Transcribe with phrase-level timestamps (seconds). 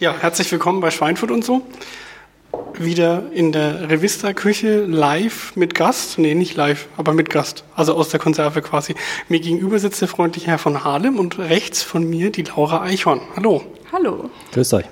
[0.00, 1.62] Ja, herzlich willkommen bei Schweinfurt und so.
[2.76, 6.18] Wieder in der Revista-Küche live mit Gast.
[6.18, 7.62] Nee, nicht live, aber mit Gast.
[7.76, 8.96] Also aus der Konserve quasi.
[9.28, 13.20] Mir gegenüber sitzt der freundliche Herr von Harlem und rechts von mir die Laura Eichhorn.
[13.36, 13.62] Hallo.
[13.92, 14.30] Hallo.
[14.52, 14.86] Grüß euch.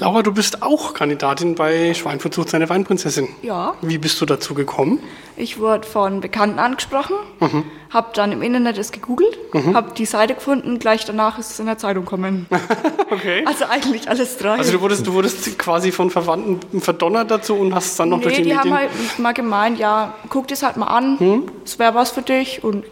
[0.00, 3.28] Laura, du bist auch Kandidatin bei Schweinfurt sucht seine Weinprinzessin.
[3.42, 3.74] Ja.
[3.82, 4.98] Wie bist du dazu gekommen?
[5.36, 7.64] Ich wurde von Bekannten angesprochen, mhm.
[7.90, 9.76] habe dann im Internet es gegoogelt, mhm.
[9.76, 12.46] habe die Seite gefunden, gleich danach ist es in der Zeitung gekommen.
[13.10, 13.44] okay.
[13.44, 14.56] Also eigentlich alles drei.
[14.56, 18.22] Also du wurdest, du wurdest quasi von Verwandten verdonnert dazu und hast dann noch nee,
[18.24, 18.72] durch die, die Medien...
[18.72, 21.42] haben halt mal gemeint, ja, guck das halt mal an, Hm?
[21.62, 22.84] es wäre was für dich und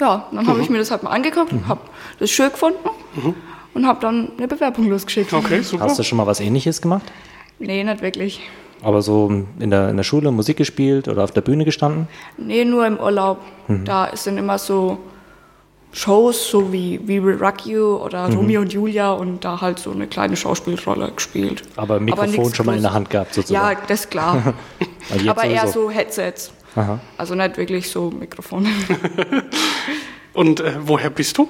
[0.00, 0.48] ja, dann Mhm.
[0.48, 1.80] habe ich mir das halt mal angeguckt, habe
[2.18, 2.78] das schön gefunden
[3.76, 5.32] und habe dann eine Bewerbung losgeschickt.
[5.32, 5.84] Okay, super.
[5.84, 7.04] Hast du schon mal was ähnliches gemacht?
[7.58, 8.40] Nee, nicht wirklich.
[8.82, 12.08] Aber so in der, in der Schule Musik gespielt oder auf der Bühne gestanden?
[12.38, 13.38] Nee, nur im Urlaub.
[13.68, 13.84] Mhm.
[13.84, 14.98] Da sind immer so
[15.92, 18.36] Shows, so wie We Will Rock You oder Mhm.
[18.36, 21.62] Romeo und Julia und da halt so eine kleine Schauspielrolle gespielt.
[21.76, 22.92] Aber Mikrofon nichts schon mal in der.
[22.92, 23.80] Hand gehabt Ja, sozusagen.
[23.88, 24.54] das ist klar.
[25.28, 25.82] Aber eher sowieso.
[25.84, 26.52] so Headsets.
[26.74, 26.98] Aha.
[27.16, 28.68] Also nicht wirklich so Mikrofone.
[30.34, 31.48] Und äh, woher bist du?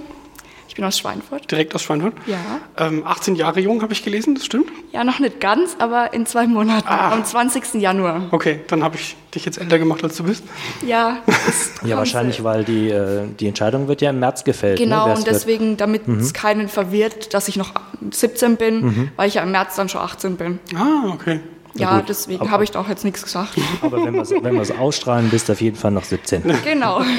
[0.76, 1.50] Ich bin aus Schweinfurt.
[1.50, 2.12] Direkt aus Schweinfurt?
[2.26, 2.36] Ja.
[2.76, 4.66] Ähm, 18 Jahre jung, habe ich gelesen, das stimmt?
[4.92, 6.86] Ja, noch nicht ganz, aber in zwei Monaten.
[6.86, 7.12] Ah.
[7.12, 7.76] Am 20.
[7.80, 8.24] Januar.
[8.30, 10.44] Okay, dann habe ich dich jetzt älter gemacht, als du bist.
[10.86, 14.78] Ja, das Ja, wahrscheinlich, weil die, äh, die Entscheidung wird ja im März gefällt.
[14.78, 15.28] Genau, ne, und wird.
[15.34, 17.72] deswegen, damit es keinen verwirrt, dass ich noch
[18.10, 19.10] 17 bin, Mhm.
[19.16, 20.58] weil ich ja im März dann schon 18 bin.
[20.74, 21.40] Ah, okay.
[21.72, 23.54] Ja, deswegen habe ich da auch jetzt nichts gesagt.
[23.80, 26.42] Aber wenn wir es ausstrahlen, bist du auf jeden Fall noch 17.
[26.64, 27.00] genau.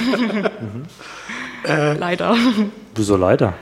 [1.68, 1.94] Äh.
[1.98, 2.36] Leider.
[2.98, 3.54] Wieso leider?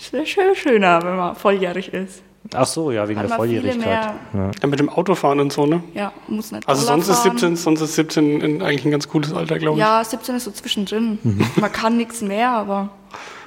[0.00, 2.22] Es wäre schön schöner, wenn man volljährig ist.
[2.54, 3.86] Ach so, ja, wegen Hat der Volljährigkeit.
[4.32, 4.50] Ja.
[4.62, 5.82] Ja, mit dem Autofahren und so, ne?
[5.92, 7.32] Ja, muss nicht Also sonst ist, fahren.
[7.36, 9.80] 17, sonst ist 17 in- eigentlich ein ganz cooles Alter, glaube ich.
[9.84, 11.18] Ja, 17 ist so zwischendrin.
[11.22, 11.44] Mhm.
[11.56, 12.88] Man kann nichts mehr, aber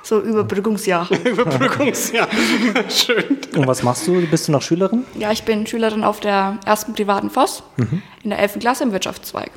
[0.04, 1.10] so Überbrückungsjahr.
[1.26, 2.28] Überbrückungsjahr.
[2.90, 3.38] Schön.
[3.56, 4.22] Und was machst du?
[4.28, 5.04] Bist du noch Schülerin?
[5.18, 8.02] Ja, ich bin Schülerin auf der ersten privaten Voss Mhm.
[8.24, 8.60] in der 11.
[8.60, 9.52] Klasse im Wirtschaftszweig.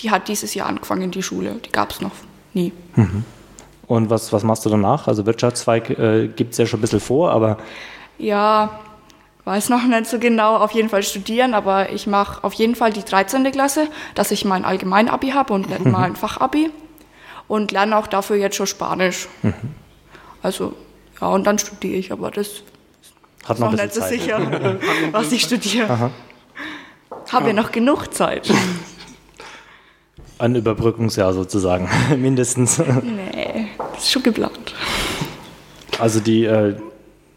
[0.00, 1.56] Die hat dieses Jahr angefangen, die Schule.
[1.64, 2.12] Die gab es noch
[2.52, 2.72] nie.
[3.88, 5.08] Und was, was machst du danach?
[5.08, 7.56] Also Wirtschaftszweig äh, gibt es ja schon ein bisschen vor, aber
[8.18, 8.78] Ja,
[9.44, 12.92] weiß noch nicht so genau, auf jeden Fall studieren, aber ich mache auf jeden Fall
[12.92, 13.50] die 13.
[13.50, 16.70] Klasse, dass ich mein Allgemeinabi habe und nicht mal ein Fachabi.
[17.48, 19.26] Und lerne auch dafür jetzt schon Spanisch.
[20.42, 20.74] Also,
[21.18, 22.62] ja, und dann studiere ich, aber das
[23.46, 24.20] hat ist noch noch ein nicht so bisschen Zeit.
[24.20, 24.78] sicher,
[25.12, 26.10] was ich studiere.
[27.32, 28.50] Habe ja noch genug Zeit.
[30.38, 31.88] Ein Überbrückungsjahr sozusagen,
[32.18, 32.78] mindestens.
[32.78, 33.37] Nee,
[34.04, 34.74] ist schon geplant.
[35.98, 36.76] Also die, äh,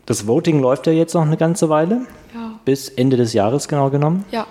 [0.05, 2.01] das Voting läuft ja jetzt noch eine ganze Weile,
[2.33, 2.59] Ja.
[2.65, 4.25] bis Ende des Jahres genau genommen.
[4.31, 4.45] Ja.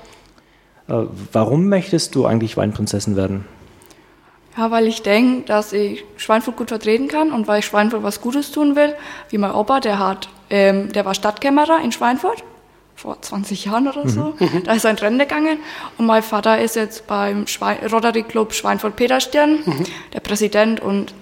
[0.88, 3.44] Äh, warum möchtest du eigentlich Weinprinzessin werden?
[4.56, 8.20] Ja, weil ich denke, dass ich Schweinfurt gut vertreten kann und weil ich Schweinfurt was
[8.20, 8.94] Gutes tun will.
[9.28, 12.42] Wie mein Opa, der hat, ähm, der war Stadtkämmerer in Schweinfurt
[12.96, 14.34] vor 20 Jahren oder so.
[14.64, 15.58] Da ist er in Rente gegangen.
[15.96, 19.60] Und mein Vater ist jetzt beim Schwein Rotary Club Schweinfurt-Peterstern,
[20.12, 20.80] der Präsident.
[20.80, 21.14] Und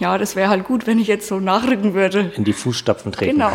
[0.00, 2.32] ja, das wäre halt gut, wenn ich jetzt so nachrücken würde.
[2.34, 3.32] In die Fußstapfen treten.
[3.32, 3.52] Genau.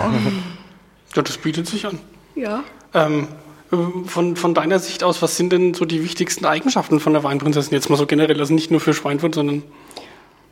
[1.16, 2.00] Ja, das bietet sich an.
[2.36, 2.64] Ja.
[2.94, 3.28] Ähm,
[3.72, 7.24] äh, von, von deiner Sicht aus, was sind denn so die wichtigsten Eigenschaften von der
[7.24, 7.74] Weinprinzessin?
[7.74, 9.64] Jetzt mal so generell, also nicht nur für Schweinfurt, sondern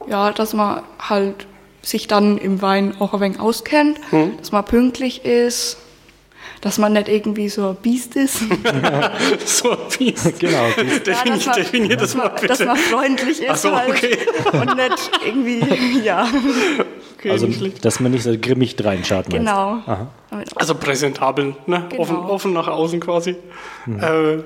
[0.08, 1.48] Ja, dass man halt
[1.82, 4.00] sich dann im Wein auch ein wenig auskennt,
[4.40, 5.78] dass man pünktlich ist,
[6.64, 8.40] dass man nicht irgendwie so ein Biest ist.
[9.46, 10.66] so wie Genau.
[10.78, 12.66] die- definier, dass man- definier das mal dass bitte.
[12.66, 14.18] man freundlich ist Ach so, halt okay.
[14.54, 16.28] und nicht irgendwie, ja,
[17.20, 17.48] Okay, Also,
[17.82, 19.30] dass man nicht so grimmig reinschaut.
[19.30, 19.78] genau.
[20.56, 21.86] Also präsentabel, ne?
[21.90, 22.02] Genau.
[22.02, 23.36] offen, offen nach außen quasi.
[23.88, 24.40] Äh,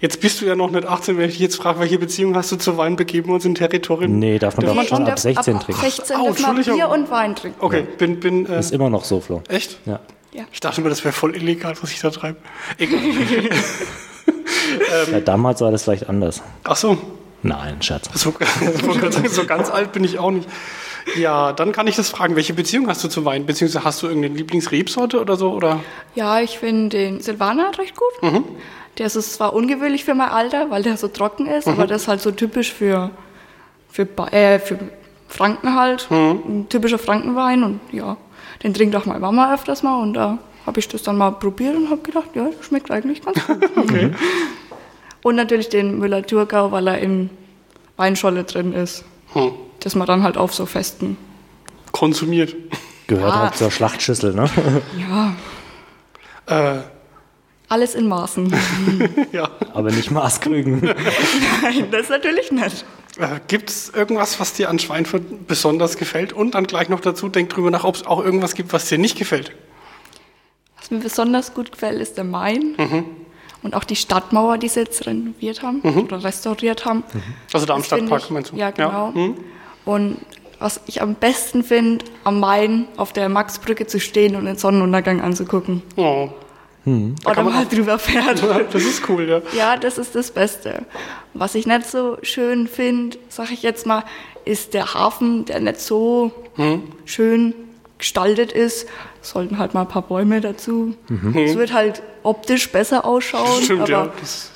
[0.00, 2.52] jetzt bist du ja noch nicht 18, wenn ich dich jetzt frage, welche Beziehung hast
[2.52, 4.18] du zu Wein, begeben wir uns in Territorium.
[4.20, 5.80] Nee, darf man Darf doch man schon ab ab- 16 ab trinken.
[5.82, 6.26] 16 darf man
[6.56, 6.74] Entschuldigung.
[6.76, 7.58] Bier und Wein trinken.
[7.64, 9.42] Okay, bin, bin, äh, Ist immer noch so, Flo.
[9.48, 9.78] echt?
[9.86, 9.98] Ja.
[10.32, 10.44] Ja.
[10.52, 12.38] Ich dachte immer, das wäre voll illegal, was ich da treibe.
[12.78, 13.00] Egal.
[15.12, 15.20] ja.
[15.20, 16.42] Damals war das vielleicht anders.
[16.64, 16.96] Ach so,
[17.42, 18.08] Nein, Schatz.
[18.14, 18.34] so,
[19.30, 20.48] so ganz alt bin ich auch nicht.
[21.16, 23.46] Ja, dann kann ich das fragen, welche Beziehung hast du zu Wein?
[23.46, 25.50] Beziehungsweise hast du irgendeine Lieblingsrebsorte oder so?
[25.52, 25.80] Oder?
[26.14, 28.22] Ja, ich finde den Silvaner recht gut.
[28.32, 28.44] Mhm.
[28.98, 31.72] Der ist zwar ungewöhnlich für mein Alter, weil der so trocken ist, Mhm.
[31.72, 33.10] aber das ist halt so typisch für,
[33.90, 34.78] für, äh, für
[35.28, 36.10] Franken halt.
[36.10, 36.42] Mhm.
[36.46, 38.18] Ein typischer Frankenwein und ja,
[38.62, 41.74] den trinkt auch meine Mama öfters mal und da habe ich das dann mal probiert
[41.76, 43.58] und habe gedacht, ja, das schmeckt eigentlich ganz gut.
[43.76, 44.12] Okay.
[45.22, 47.28] Und natürlich den Müller-Thurgau, weil er in
[47.96, 49.04] Weinscholle drin ist.
[49.34, 49.52] Hm.
[49.80, 51.16] Dass man dann halt auf so festen.
[51.92, 52.54] Konsumiert.
[53.06, 53.40] Gehört Ja.
[53.42, 54.48] halt zur Schlachtschüssel, ne?
[54.98, 55.34] Ja,
[56.46, 56.80] Äh,
[57.68, 58.52] alles in Maßen.
[59.32, 59.48] ja.
[59.74, 60.80] Aber nicht Maßkrügen.
[61.62, 62.84] Nein, das natürlich nicht.
[63.20, 66.32] Äh, Gibt es irgendwas, was dir an Schweinfurt besonders gefällt?
[66.32, 68.98] Und dann gleich noch dazu, denk drüber nach, ob es auch irgendwas gibt, was dir
[68.98, 69.52] nicht gefällt.
[70.78, 72.74] Was mir besonders gut gefällt, ist der Main.
[72.78, 73.04] Mhm.
[73.62, 77.04] Und auch die Stadtmauer, die sie jetzt renoviert haben oder restauriert haben.
[77.52, 78.56] Also da am Das Stadtpark, ich- meinst du?
[78.56, 79.10] Ja, genau.
[79.10, 79.34] Mhm.
[79.84, 80.16] Und
[80.58, 85.20] was ich am besten finde, am Main auf der Maxbrücke zu stehen und den Sonnenuntergang
[85.20, 85.82] anzugucken.
[85.96, 86.30] Oh.
[86.86, 88.42] Oder kann man mal drüber fährt.
[88.72, 89.42] Das ist cool, ja.
[89.56, 90.84] Ja, das ist das Beste.
[91.34, 94.04] Was ich nicht so schön finde, sag ich jetzt mal,
[94.44, 96.82] ist der Hafen, der nicht so Hm?
[97.04, 97.54] schön
[97.98, 98.88] gestaltet ist.
[99.22, 100.94] Sollten halt mal ein paar Bäume dazu.
[101.34, 104.12] Es wird halt optisch besser ausschauen, Das stimmt, aber ja.
[104.18, 104.50] Das,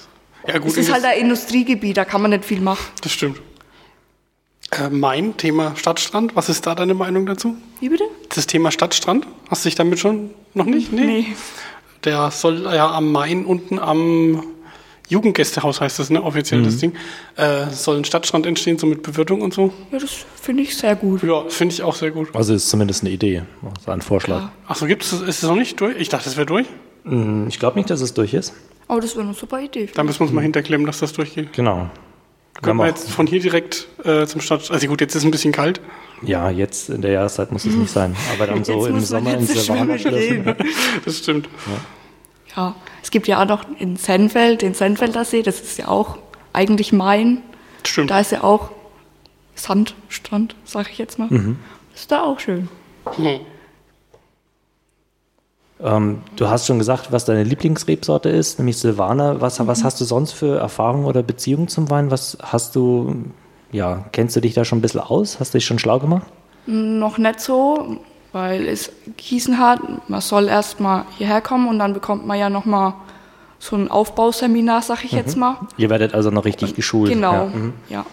[0.49, 0.71] ja, gut.
[0.71, 2.87] es ist halt ein Industriegebiet, da kann man nicht viel machen.
[3.03, 3.41] das stimmt.
[4.71, 7.57] Äh, mein Thema Stadtstrand, was ist da deine Meinung dazu?
[7.81, 8.05] Wie bitte?
[8.35, 10.91] Das Thema Stadtstrand, hast du dich damit schon noch nicht?
[10.93, 11.27] Nee.
[12.05, 14.43] Der soll ja am Main unten am
[15.09, 16.65] Jugendgästehaus heißt das, ne, offiziell Mhm.
[16.65, 16.93] das Ding,
[17.37, 19.73] äh, soll ein Stadtstrand entstehen, so mit Bewirtung und so.
[19.93, 20.11] Ja, das
[20.41, 21.23] finde ich sehr gut.
[21.23, 22.29] Ja, finde ich auch sehr gut.
[22.35, 23.43] Also ist zumindest eine Idee,
[23.77, 24.41] also ein Vorschlag.
[24.41, 24.53] Ja.
[24.67, 25.97] Achso, gibt es, ist es noch nicht durch?
[25.99, 26.67] Ich dachte, das wäre durch.
[27.05, 28.55] Hm, Ich glaube nicht, dass es durch ist.
[28.89, 29.91] Aber das wäre eine super Idee.
[29.95, 31.53] Da müssen wir uns mal hinterklemmen, dass das durchgeht.
[31.53, 31.91] Genau.
[32.65, 34.71] Können wir jetzt von hier direkt äh, zum Stadt.
[34.71, 35.81] Also gut, jetzt ist es ein bisschen kalt.
[36.23, 38.17] Ja, jetzt in der Jahreszeit muss es nicht sein.
[38.35, 40.55] Aber dann so im Sommer in gehen.
[41.05, 41.49] Das stimmt.
[42.57, 46.19] Ja, es gibt ja auch noch in Senfeld, den Senfelder See, das ist ja auch
[46.53, 47.43] eigentlich Main.
[47.85, 48.11] Stimmt.
[48.11, 48.71] Da ist ja auch
[49.55, 51.29] Sandstrand, sag ich jetzt mal.
[51.93, 52.69] Das ist da auch schön.
[53.17, 53.41] Hm.
[55.85, 59.41] Ähm, du hast schon gesagt, was deine Lieblingsrebsorte ist, nämlich Silvaner.
[59.43, 62.11] Was, was hast du sonst für Erfahrungen oder Beziehungen zum Wein?
[62.11, 63.15] Was hast du,
[63.71, 65.39] ja, kennst du dich da schon ein bisschen aus?
[65.41, 66.27] Hast du dich schon schlau gemacht?
[66.67, 67.99] Noch nicht so,
[68.33, 69.81] weil es Gießen hat.
[70.09, 72.95] Man soll erst mal hierher kommen und dann bekommt man ja noch mal
[73.59, 75.57] so ein Aufbauseminar, sag ich jetzt mal.
[75.77, 77.11] Ihr werdet also noch richtig geschult.
[77.13, 77.45] Genau, Ja.
[77.47, 77.73] mhm.
[77.91, 78.07] ja.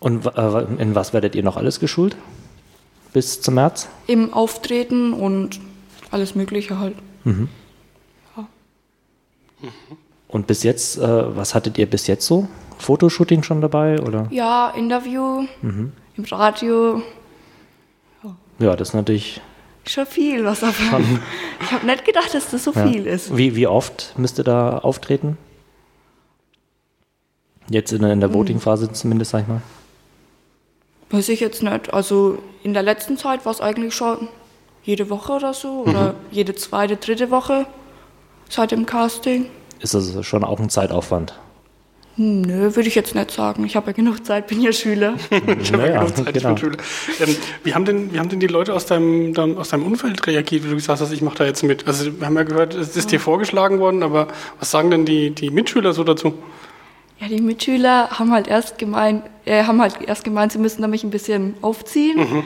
[0.00, 2.16] Und äh, in was werdet ihr noch alles geschult?
[3.14, 3.88] Bis zum März?
[4.06, 5.58] Im Auftreten und
[6.16, 6.94] alles Mögliche halt.
[10.28, 12.48] Und bis jetzt, äh, was hattet ihr bis jetzt so?
[12.78, 14.00] Fotoshooting schon dabei?
[14.00, 14.26] Oder?
[14.30, 15.92] Ja, Interview im
[16.30, 17.02] Radio,
[18.58, 19.40] Ja, das ist natürlich.
[19.86, 21.00] schon viel, was da war.
[21.62, 22.86] Ich habe nicht gedacht, dass das so Ja.
[22.86, 23.36] viel ist.
[23.36, 25.36] Wie, wie oft müsst ihr da auftreten?
[27.68, 29.62] Jetzt in, in der Voting-Phase zumindest, sag ich mal.
[31.10, 31.92] Weiß ich jetzt nicht.
[31.92, 34.28] Also in der letzten Zeit war es eigentlich schon
[34.86, 37.66] jede Woche oder so oder jede zweite, dritte Woche
[38.48, 39.46] seit dem Casting.
[39.80, 41.34] Ist das schon auch ein Zeitaufwand?
[42.14, 43.66] Hm, nö, würde ich jetzt nicht sagen.
[43.66, 45.16] Ich habe ja genug Zeit, bin ja Schüler.
[45.60, 46.54] Ich habe ja Naja, genug Zeit, ich genau.
[46.54, 46.76] bin Schüler.
[47.20, 50.24] Ähm, wie, haben denn, wie haben denn die Leute aus deinem, deinem, aus deinem Umfeld
[50.26, 51.86] reagiert, wie du gesagt hast, ich mache da jetzt mit?
[51.86, 54.28] Also wir haben ja gehört, es ist dir vorgeschlagen worden, aber
[54.60, 56.32] was sagen denn die, die Mitschüler so dazu?
[57.18, 60.88] Ja, die Mitschüler haben halt erst gemeint, äh, haben halt erst gemeint, sie müssen da
[60.88, 62.44] mich ein bisschen aufziehen.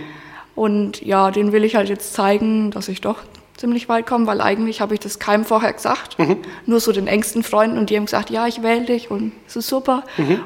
[0.61, 3.17] Und ja, denen will ich halt jetzt zeigen, dass ich doch
[3.57, 6.19] ziemlich weit komme, weil eigentlich habe ich das keinem vorher gesagt.
[6.67, 9.57] Nur so den engsten Freunden und die haben gesagt, ja, ich wähle dich und es
[9.57, 10.03] ist super.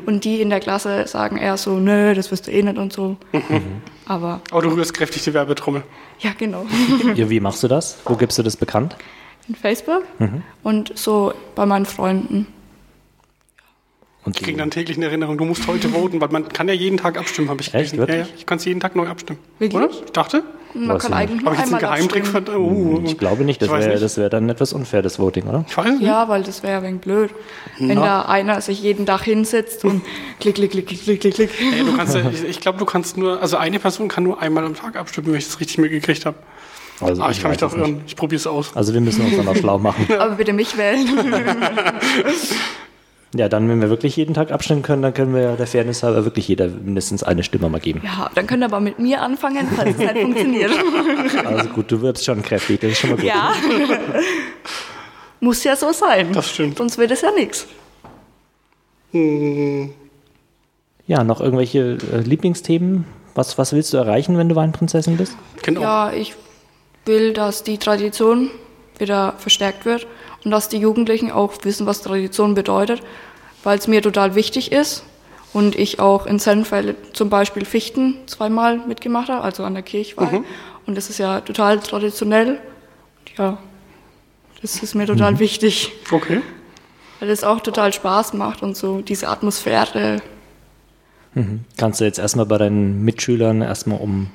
[0.06, 2.93] Und die in der Klasse sagen eher so, nö, das wirst du eh nicht und
[2.93, 3.16] so.
[4.06, 5.82] Aber Aber du rührst kräftig die Werbetrommel.
[6.20, 6.64] ja, genau.
[7.16, 7.99] Ja, wie machst du das?
[8.05, 8.94] Wo gibst du das bekannt?
[9.49, 10.05] In Facebook
[10.62, 12.46] und so bei meinen Freunden.
[14.25, 16.75] Und Ich kriege dann täglich eine Erinnerung, du musst heute voten, weil man kann ja
[16.75, 17.93] jeden Tag abstimmen, habe ich Echt?
[17.93, 17.99] gelesen.
[17.99, 18.35] Ja, ja, Wirklich?
[18.38, 19.38] ich kann jeden Tag neu abstimmen.
[19.59, 19.82] Wirklich?
[19.82, 19.91] Oder?
[20.06, 20.43] Ich dachte,
[20.73, 21.31] Man Weiß kann ich nicht.
[21.31, 22.47] eigentlich nur habe ich jetzt einen einmal Geheimtrick abstimmen.
[22.47, 22.59] ver...
[22.59, 24.17] Oh, ich glaube nicht, das Ich wäre nicht.
[24.17, 25.65] wär dann etwas unfair, das Voting, oder?
[25.69, 26.02] Ich weiß nicht.
[26.02, 27.31] Ja, weil das wäre ja ein wenig blöd,
[27.78, 30.00] wenn da einer sich jeden Tag hinsetzt und
[30.40, 31.50] klick, klick, klick, klick, klick, klick, klick.
[31.61, 34.64] Ey, du kannst ich, ich glaube, du kannst nur, also eine Person kann nur einmal
[34.64, 36.38] am Tag abstimmen, wenn ich das richtig mitgekriegt habe.
[37.00, 37.87] Also Aber ich kann mich doch es nicht.
[37.88, 38.00] irren.
[38.07, 38.75] Ich probiere es aus.
[38.75, 40.07] Also wir müssen uns dann auch schlau machen.
[40.19, 41.07] Aber bitte mich wählen.
[43.37, 46.25] Ja, dann, wenn wir wirklich jeden Tag abstimmen können, dann können wir der Fairness halber
[46.25, 48.00] wirklich jeder mindestens eine Stimme mal geben.
[48.05, 50.71] Ja, dann könnt ihr aber mit mir anfangen, falls es nicht funktioniert.
[51.45, 53.25] Also gut, du wirbst schon kräftig, das ist schon mal gut.
[53.25, 53.53] Ja.
[55.41, 56.33] Muss ja so sein.
[56.33, 56.79] Das stimmt.
[56.79, 57.67] Sonst wird es ja nichts.
[61.07, 63.05] Ja, noch irgendwelche äh, Lieblingsthemen?
[63.35, 65.37] Was, was willst du erreichen, wenn du Weinprinzessin bist?
[65.62, 65.81] Genau.
[65.83, 66.35] Ja, ich
[67.05, 68.50] will, dass die Tradition
[68.99, 70.07] wieder verstärkt wird
[70.45, 73.03] und dass die Jugendlichen auch wissen, was Tradition bedeutet,
[73.63, 75.05] weil es mir total wichtig ist
[75.53, 80.43] und ich auch in Senfeld zum Beispiel Fichten zweimal mitgemacht habe, also an der Kirchweih.
[80.87, 82.61] Und das ist ja total traditionell.
[83.39, 83.59] Ja,
[84.63, 86.41] das ist mir total wichtig, Okay.
[87.21, 90.21] weil es auch total Spaß macht und so diese Atmosphäre.
[91.77, 94.31] Kannst du jetzt erstmal bei deinen Mitschülern erstmal um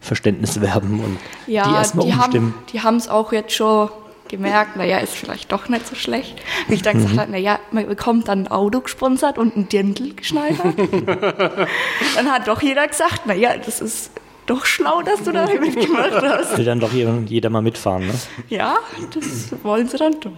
[0.00, 1.18] Verständnis werben und
[1.48, 2.54] die Ja, erstmal die umstimmen?
[2.54, 3.88] haben die haben es auch jetzt schon
[4.28, 6.36] gemerkt, naja, ist vielleicht doch nicht so schlecht.
[6.68, 10.14] Wie ich dann gesagt habe, naja, man bekommt dann ein Auto gesponsert und ein Dirndl
[10.14, 10.74] geschneidert.
[12.16, 14.10] dann hat doch jeder gesagt, naja, das ist
[14.46, 16.58] Doch schlau, dass du da mitgemacht hast.
[16.58, 18.12] Will dann doch jeder mal mitfahren, ne?
[18.48, 18.76] Ja,
[19.14, 20.32] das wollen sie dann doch.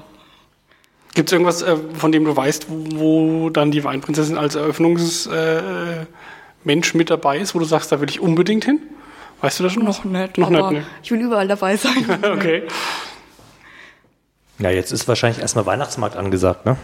[1.14, 6.06] Gibt es irgendwas, äh, von dem du weißt, wo dann die Weinprinzessin als Eröffnungsmensch
[6.68, 8.80] äh, mit dabei ist, wo du sagst, da will ich unbedingt hin?
[9.40, 9.84] Weißt du das schon?
[9.84, 10.38] Noch nicht.
[10.38, 10.86] Noch aber nicht, ne?
[11.02, 12.04] Ich will überall dabei sein.
[12.22, 12.62] okay.
[14.58, 16.76] Ja, jetzt ist wahrscheinlich erstmal Weihnachtsmarkt angesagt, ne?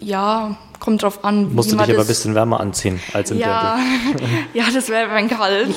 [0.00, 1.54] Ja, kommt drauf an.
[1.54, 4.24] Musst du dich aber ein bisschen wärmer anziehen als im Ja, Dirndl.
[4.54, 5.70] ja, das wäre ein kalt.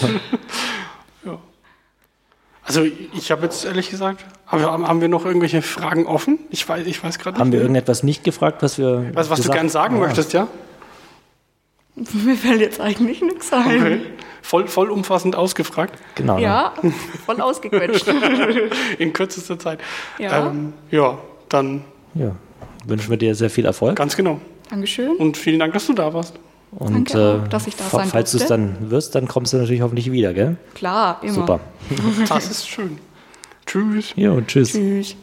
[2.64, 2.82] Also
[3.14, 6.38] ich habe jetzt ehrlich gesagt, aber haben wir noch irgendwelche Fragen offen?
[6.50, 7.40] Ich weiß, ich weiß gerade nicht.
[7.40, 7.64] Haben wir mehr.
[7.64, 9.12] irgendetwas nicht gefragt, was wir.
[9.14, 10.48] was, was du gesagt- gern sagen Ah, möchtest, ja?
[12.26, 13.66] Mir fällt jetzt eigentlich nichts ein.
[13.82, 14.00] Okay.
[14.42, 16.36] Voll, voll umfassend ausgefragt, Genau.
[16.38, 16.44] ne?
[16.44, 16.74] Ja,
[17.26, 18.08] voll ausgequetscht.
[19.00, 19.80] in kürzester Zeit.
[20.20, 20.48] Ja.
[20.48, 21.18] ähm, ja
[21.50, 22.36] dann Ja.
[22.86, 23.96] Wünschen wir dir sehr viel Erfolg.
[23.98, 24.40] ganz genau.
[24.70, 25.18] Dankeschön.
[25.18, 26.36] Und vielen Dank, dass du da warst.
[26.72, 29.54] Und Danke auch, äh, dass ich da sein falls du es dann wirst, dann kommst
[29.54, 30.58] du natürlich hoffentlich wieder, gell?
[30.76, 31.34] Klar, immer.
[31.34, 31.60] Super.
[32.30, 32.98] Das ist schön.
[33.66, 34.14] Tschüss.
[34.16, 34.72] Jo, tschüss.
[34.74, 35.16] Tschüss.